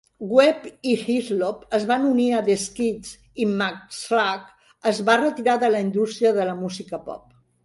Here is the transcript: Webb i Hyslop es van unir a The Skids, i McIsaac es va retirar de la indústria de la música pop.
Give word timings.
Webb 0.35 0.63
i 0.93 0.93
Hyslop 1.01 1.59
es 1.79 1.85
van 1.91 2.07
unir 2.13 2.25
a 2.37 2.39
The 2.47 2.55
Skids, 2.63 3.11
i 3.45 3.47
McIsaac 3.51 4.51
es 4.93 5.03
va 5.11 5.19
retirar 5.23 5.57
de 5.67 5.71
la 5.77 5.85
indústria 5.89 6.35
de 6.41 6.51
la 6.53 6.59
música 6.65 7.03
pop. 7.11 7.23